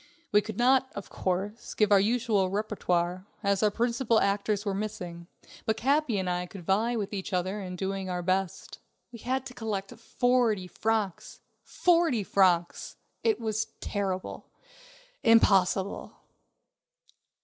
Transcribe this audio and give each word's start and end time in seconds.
We 0.31 0.41
could 0.41 0.57
not, 0.57 0.91
of 0.95 1.11
course, 1.11 1.75
give 1.75 1.91
our 1.91 1.99
usual 1.99 2.49
repertoire, 2.49 3.27
as 3.43 3.61
our 3.61 3.69
principal 3.69 4.19
actors 4.19 4.65
were 4.65 4.73
missing, 4.73 5.27
but 5.67 5.77
Capi 5.77 6.17
and 6.17 6.27
I 6.27 6.47
could 6.47 6.65
vie 6.65 6.95
with 6.95 7.13
each 7.13 7.33
other 7.33 7.61
in 7.61 7.75
doing 7.75 8.09
our 8.09 8.23
best. 8.23 8.79
We 9.11 9.19
had 9.19 9.45
to 9.45 9.53
collect 9.53 9.93
forty 9.99 10.65
francs! 10.65 11.41
Forty 11.61 12.23
francs! 12.23 12.95
It 13.23 13.39
was 13.39 13.67
terrible! 13.79 14.47
Impossible! 15.21 16.17